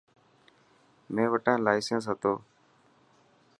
مين 1.13 1.27
وٽا 1.33 1.53
لائيسن 1.65 1.99
هتو. 2.09 2.33